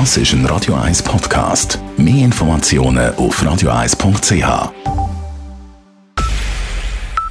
Das 0.00 0.16
ist 0.16 0.32
ein 0.32 0.44
Radio 0.46 0.74
1 0.74 1.04
Podcast. 1.04 1.78
Mehr 1.96 2.24
Informationen 2.24 3.14
auf 3.14 3.40
radio1.ch. 3.40 4.72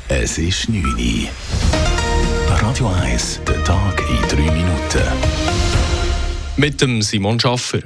Es 0.07 0.37
ist 0.37 0.69
9 0.69 0.81
Uhr. 0.81 1.27
Radio 2.47 2.87
1, 3.01 3.41
der 3.45 3.61
Tag 3.65 4.01
in 4.09 4.45
3 4.45 4.51
Minuten. 4.53 5.03
Mit 6.55 6.79
dem 6.79 7.01
Simon 7.01 7.37
Schaffer. 7.37 7.79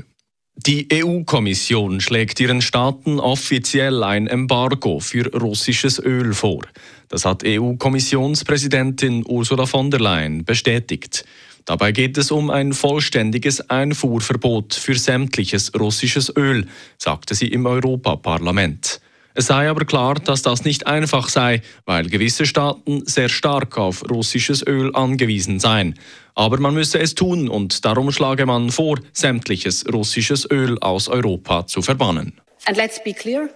Die 0.58 0.88
EU-Kommission 0.94 2.00
schlägt 2.00 2.40
ihren 2.40 2.62
Staaten 2.62 3.20
offiziell 3.20 4.04
ein 4.04 4.28
Embargo 4.28 5.00
für 5.00 5.26
russisches 5.34 5.98
Öl 5.98 6.36
vor. 6.36 6.62
Das 7.10 7.24
hat 7.24 7.44
EU-Kommissionspräsidentin 7.46 9.24
Ursula 9.28 9.66
von 9.66 9.90
der 9.90 10.02
Leyen 10.02 10.44
bestätigt. 10.44 11.24
Dabei 11.66 11.92
geht 11.92 12.18
es 12.18 12.32
um 12.32 12.50
ein 12.50 12.74
vollständiges 12.74 13.70
Einfuhrverbot 13.70 14.74
für 14.74 14.96
sämtliches 14.96 15.74
russisches 15.78 16.34
Öl, 16.36 16.68
sagte 16.98 17.36
sie 17.36 17.48
im 17.48 17.66
Europaparlament. 17.66 19.02
Es 19.34 19.48
sei 19.48 19.70
aber 19.70 19.86
klar, 19.86 20.16
dass 20.16 20.42
das 20.42 20.66
nicht 20.66 20.88
einfach 20.88 21.30
sei, 21.30 21.62
weil 21.86 22.10
gewisse 22.10 22.46
Staaten 22.46 23.06
sehr 23.06 23.30
stark 23.30 23.78
auf 23.78 24.10
russisches 24.10 24.66
Öl 24.66 24.96
angewiesen 24.96 25.60
seien. 25.60 25.94
Aber 26.34 26.60
man 26.60 26.74
müsse 26.74 27.00
es 27.00 27.16
tun 27.16 27.48
und 27.48 27.86
darum 27.86 28.12
schlage 28.12 28.46
man 28.46 28.72
vor, 28.72 28.98
sämtliches 29.14 29.86
russisches 29.94 30.50
Öl 30.50 30.80
aus 30.80 31.08
Europa 31.08 31.68
zu 31.68 31.82
verbannen. 31.82 32.34
And 32.66 32.78
let's 32.78 33.02
be 33.04 33.14
clear, 33.14 33.50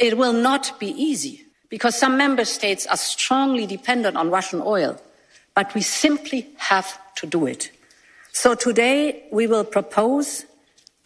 it 0.00 0.18
will 0.18 0.32
not 0.32 0.74
be 0.80 0.86
easy 0.86 1.51
because 1.72 1.98
some 1.98 2.18
member 2.18 2.44
states 2.44 2.86
are 2.86 2.98
strongly 2.98 3.66
dependent 3.66 4.14
on 4.14 4.30
Russian 4.30 4.60
oil, 4.60 4.94
but 5.54 5.74
we 5.74 5.80
simply 5.80 6.46
have 6.58 6.98
to 7.16 7.26
do 7.26 7.46
it. 7.46 7.70
So 8.32 8.54
today 8.54 9.22
we 9.32 9.46
will 9.46 9.64
propose 9.64 10.44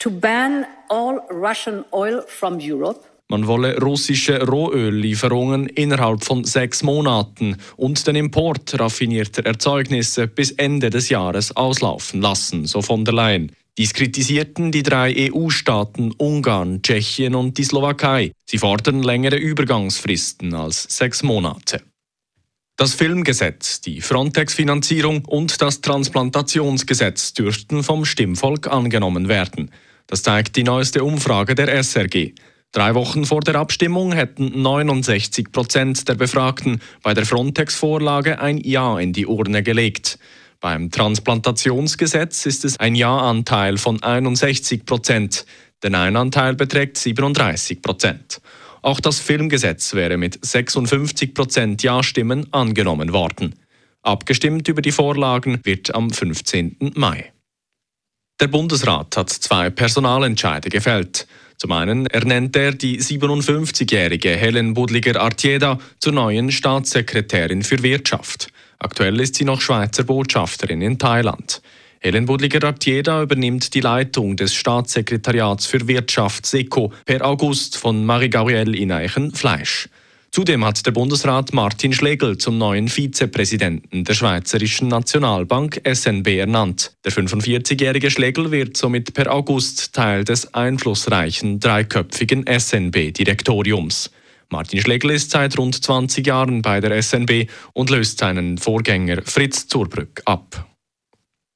to 0.00 0.10
ban 0.10 0.66
all 0.90 1.20
Russian 1.30 1.84
oil 1.92 2.22
from 2.26 2.58
Europe. 2.58 3.04
Man 3.28 3.46
wolle 3.46 3.76
russische 3.80 4.42
Rohöllieferungen 4.42 5.68
innerhalb 5.68 6.24
von 6.24 6.45
sechs 6.45 6.82
Monaten 6.82 7.56
und 7.76 8.04
den 8.06 8.16
Import 8.16 8.78
raffinierter 8.78 9.46
Erzeugnisse 9.46 10.26
bis 10.26 10.51
Ende 10.51 10.90
des 10.90 11.08
Jahres 11.08 11.56
auslaufen 11.56 12.20
lassen, 12.20 12.66
so 12.66 12.82
von 12.82 13.04
der 13.04 13.14
Leyen. 13.14 13.52
Dies 13.79 13.93
kritisierten 13.93 14.73
die 14.73 14.82
drei 14.82 15.30
EU-Staaten 15.30 16.13
Ungarn, 16.16 16.80
Tschechien 16.80 17.35
und 17.35 17.59
die 17.59 17.65
Slowakei. 17.65 18.32
Sie 18.46 18.57
fordern 18.57 19.02
längere 19.02 19.37
Übergangsfristen 19.37 20.55
als 20.55 20.85
sechs 20.85 21.23
Monate. 21.23 21.82
Das 22.79 22.95
Filmgesetz, 22.95 23.82
die 23.82 24.01
Frontex-Finanzierung 24.01 25.27
und 25.27 25.60
das 25.60 25.82
Transplantationsgesetz 25.82 27.35
dürften 27.35 27.82
vom 27.82 28.07
Stimmvolk 28.07 28.66
angenommen 28.66 29.29
werden. 29.29 29.71
Das 30.07 30.23
zeigt 30.23 30.57
die 30.57 30.63
neueste 30.63 31.04
Umfrage 31.04 31.54
der 31.54 31.69
SRG. 31.82 32.32
Drei 32.73 32.95
Wochen 32.95 33.27
vor 33.27 33.41
der 33.41 33.57
Abstimmung 33.57 34.13
hätten 34.13 34.60
69 34.60 35.52
Prozent 35.52 36.09
der 36.09 36.15
Befragten 36.15 36.80
bei 37.02 37.13
der 37.13 37.27
Frontex-Vorlage 37.27 38.41
ein 38.41 38.59
Ja 38.59 38.99
in 38.99 39.13
die 39.13 39.27
Urne 39.27 39.63
gelegt. 39.63 40.19
Beim 40.60 40.90
Transplantationsgesetz 40.90 42.46
ist 42.46 42.65
es 42.65 42.79
ein 42.79 42.95
Ja-Anteil 42.95 43.76
von 43.76 44.02
61 44.02 44.87
Prozent. 44.87 45.45
Der 45.82 45.90
Nein-Anteil 45.90 46.54
beträgt 46.54 46.96
37 46.96 47.82
Prozent. 47.82 48.40
Auch 48.82 49.01
das 49.01 49.21
Filmgesetz 49.21 49.95
wäre 49.95 50.16
mit 50.16 50.38
56 50.45 51.35
Prozent 51.35 51.82
Ja-Stimmen 51.82 52.52
angenommen 52.52 53.13
worden. 53.13 53.54
Abgestimmt 54.02 54.68
über 54.68 54.80
die 54.80 54.93
Vorlagen 54.93 55.60
wird 55.65 55.95
am 55.95 56.10
15. 56.10 56.93
Mai. 56.95 57.32
Der 58.41 58.48
Bundesrat 58.48 59.16
hat 59.16 59.30
zwei 59.30 59.70
Personalentscheide 59.70 60.68
gefällt. 60.68 61.26
Zum 61.57 61.73
einen 61.73 62.07
ernennt 62.07 62.54
er 62.54 62.73
die 62.73 63.01
57-jährige 63.01 64.31
Helen 64.31 64.75
Budliger-Artieda 64.75 65.78
zur 65.98 66.12
neuen 66.12 66.53
Staatssekretärin 66.53 67.62
für 67.62 67.82
Wirtschaft. 67.82 68.53
Aktuell 68.78 69.20
ist 69.20 69.37
sie 69.37 69.44
noch 69.44 69.60
Schweizer 69.60 70.04
Botschafterin 70.04 70.82
in 70.82 70.98
Thailand. 70.98 71.62
Helen 72.00 72.26
Budliger-Artieda 72.26 73.22
übernimmt 73.22 73.75
die 73.75 73.81
Leitung 73.81 74.37
des 74.37 74.54
Staatssekretariats 74.54 75.66
für 75.66 75.88
Wirtschaft 75.88 76.47
SECO 76.47 76.92
per 77.04 77.25
August 77.25 77.76
von 77.76 78.04
Marie-Gabrielle 78.04 78.76
Ineichen-Fleisch. 78.76 79.88
Zudem 80.31 80.65
hat 80.66 80.84
der 80.84 80.91
Bundesrat 80.91 81.54
Martin 81.54 81.94
Schlegel 81.94 82.36
zum 82.36 82.59
neuen 82.59 82.88
Vizepräsidenten 82.88 84.04
der 84.04 84.12
Schweizerischen 84.12 84.88
Nationalbank 84.88 85.81
SNB 85.91 86.26
ernannt. 86.38 86.92
Der 87.06 87.12
45-jährige 87.12 88.10
Schlegel 88.10 88.50
wird 88.50 88.76
somit 88.76 89.15
per 89.15 89.32
August 89.32 89.94
Teil 89.94 90.25
des 90.25 90.53
einflussreichen 90.53 91.59
dreiköpfigen 91.59 92.44
SNB-Direktoriums. 92.47 94.10
Martin 94.48 94.80
Schlegel 94.80 95.10
ist 95.10 95.30
seit 95.30 95.58
rund 95.58 95.82
20 95.82 96.26
Jahren 96.26 96.62
bei 96.62 96.80
der 96.80 97.02
SNB 97.02 97.48
und 97.72 97.90
löst 97.90 98.18
seinen 98.18 98.58
Vorgänger 98.58 99.22
Fritz 99.24 99.66
Zurbrück 99.66 100.22
ab. 100.24 100.66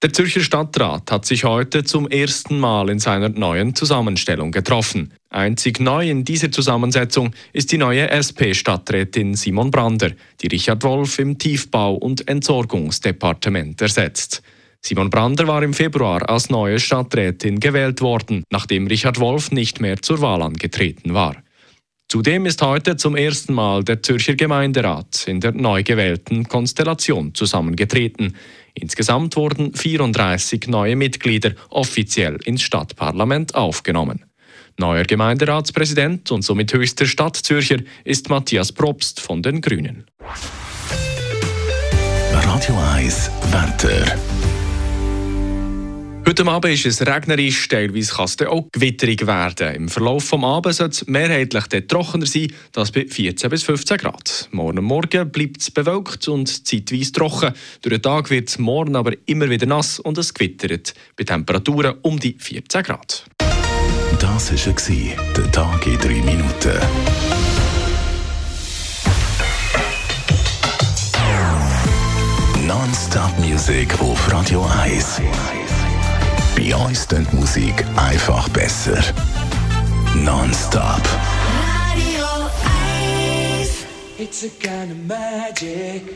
Der 0.03 0.15
Zürcher 0.15 0.41
Stadtrat 0.41 1.13
hat 1.13 1.27
sich 1.27 1.45
heute 1.45 1.85
zum 1.85 2.09
ersten 2.09 2.59
Mal 2.59 2.89
in 2.89 2.99
seiner 2.99 3.29
neuen 3.29 3.75
Zusammenstellung 3.75 4.51
getroffen. 4.51 5.13
Einzig 5.29 5.79
neu 5.79 6.09
in 6.09 6.25
dieser 6.25 6.51
Zusammensetzung 6.51 7.35
ist 7.53 7.71
die 7.71 7.77
neue 7.77 8.09
SP-Stadträtin 8.09 9.35
Simon 9.35 9.71
Brander, 9.71 10.13
die 10.41 10.47
Richard 10.47 10.83
Wolf 10.85 11.19
im 11.19 11.37
Tiefbau- 11.37 11.97
und 11.97 12.27
Entsorgungsdepartement 12.29 13.79
ersetzt. 13.83 14.43
Simon 14.81 15.11
Brander 15.11 15.47
war 15.47 15.63
im 15.63 15.75
Februar 15.75 16.27
als 16.31 16.49
neue 16.49 16.81
Stadträtin 16.81 17.61
gewählt 17.61 18.01
worden, 18.01 18.45
nachdem 18.51 18.87
Richard 18.87 19.21
Wolf 19.21 19.51
nicht 19.53 19.83
mehr 19.83 20.01
zur 20.01 20.23
Wahl 20.23 20.41
angetreten 20.41 21.13
war. 21.13 21.37
Zudem 22.11 22.45
ist 22.45 22.61
heute 22.61 22.97
zum 22.97 23.15
ersten 23.15 23.55
Mal 23.55 23.85
der 23.85 24.03
Zürcher 24.03 24.35
Gemeinderat 24.35 25.29
in 25.29 25.39
der 25.39 25.53
neu 25.53 25.85
gewählten 25.85 26.43
Konstellation 26.43 27.37
zusammengetreten. 27.37 28.35
Insgesamt 28.75 29.37
wurden 29.37 29.73
34 29.75 30.67
neue 30.67 30.97
Mitglieder 30.97 31.53
offiziell 31.69 32.37
ins 32.45 32.63
Stadtparlament 32.63 33.55
aufgenommen. 33.55 34.25
Neuer 34.77 35.05
Gemeinderatspräsident 35.05 36.33
und 36.33 36.43
somit 36.43 36.73
höchster 36.73 37.07
Stadtzürcher 37.07 37.79
ist 38.03 38.29
Matthias 38.29 38.73
Probst 38.73 39.21
von 39.21 39.41
den 39.41 39.61
Grünen. 39.61 40.05
Radio 42.33 42.77
1 42.97 43.31
Wetter. 43.53 44.40
Heute 46.27 46.47
Abend 46.47 46.73
ist 46.73 46.87
es 46.87 47.07
regnerisch, 47.07 47.69
teilweise 47.69 48.15
kann 48.15 48.27
es 48.27 48.41
auch 48.47 48.69
gewitterig 48.73 49.27
werden. 49.27 49.75
Im 49.75 49.89
Verlauf 49.89 50.31
des 50.31 50.43
Abends 50.43 50.79
soll 50.79 50.89
es 50.89 51.07
mehrheitlich 51.07 51.65
trockener 51.89 52.27
sein, 52.27 52.53
das 52.73 52.93
bei 52.93 53.07
14 53.07 53.51
bis 53.51 53.63
15 53.65 53.97
Grad. 53.99 54.49
Morgen 54.53 54.85
Morgen 54.85 55.31
bleibt 55.31 55.61
es 55.61 55.71
bewölkt 55.71 56.29
und 56.29 56.67
zeitweise 56.67 57.13
trocken. 57.13 57.53
Durch 57.83 57.95
den 57.95 58.03
Tag 58.03 58.31
wird 58.31 58.49
es 58.49 58.59
morgen 58.59 58.97
aber 58.97 59.13
immer 59.27 59.51
wieder 59.51 59.67
nass 59.67 59.99
und 59.99 60.19
es 60.19 60.33
gewittert, 60.33 60.95
bei 61.17 61.25
Temperaturen 61.25 61.97
um 62.03 62.19
die 62.21 62.37
14 62.39 62.83
Grad. 62.85 63.25
Das 64.21 64.53
war 64.53 65.35
der 65.37 65.53
Tag 65.53 65.87
in 65.87 65.99
3 65.99 66.09
Minuten. 66.09 66.79
Non-Stop-Musik 72.67 74.01
auf 74.01 74.33
Radio 74.33 74.65
1. 74.65 75.23
Bei 76.61 76.77
uns 76.77 77.09
klingt 77.09 77.33
Musik 77.33 77.87
einfach 77.97 78.47
besser. 78.51 78.99
Non-stop. 80.15 81.01
Radio 81.57 82.27
1. 83.59 83.87
It's 84.19 84.45
a 84.45 84.49
kind 84.61 84.93
of 84.93 84.99
magic. 85.07 86.15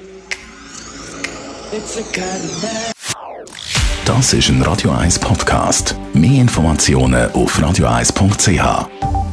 It's 1.72 1.96
a 1.96 2.02
kind 2.12 2.44
of 2.44 2.62
magic. 2.62 2.94
Das 4.04 4.34
ist 4.34 4.50
ein 4.50 4.60
Radio 4.60 4.90
1 4.90 5.18
Podcast. 5.18 5.96
Mehr 6.12 6.42
Informationen 6.42 7.32
auf 7.32 7.58
radio1.ch. 7.58 9.23